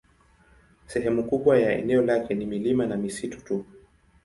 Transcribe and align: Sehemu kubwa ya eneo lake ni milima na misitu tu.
Sehemu 0.87 1.23
kubwa 1.23 1.59
ya 1.59 1.71
eneo 1.77 2.01
lake 2.01 2.33
ni 2.33 2.45
milima 2.45 2.85
na 2.85 2.97
misitu 2.97 3.41
tu. 3.41 3.65